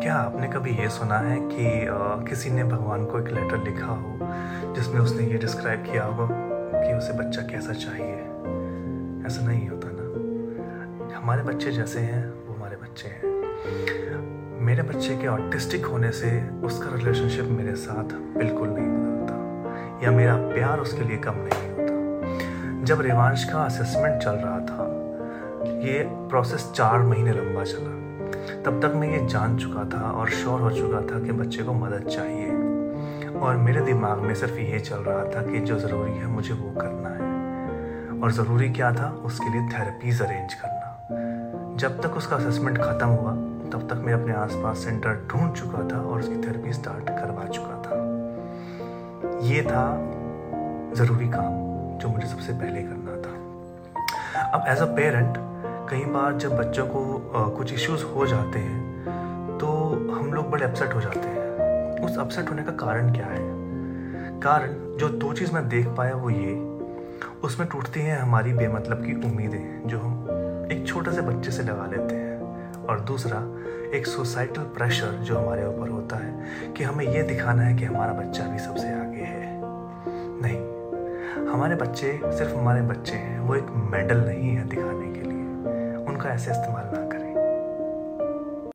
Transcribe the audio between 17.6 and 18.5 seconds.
साथ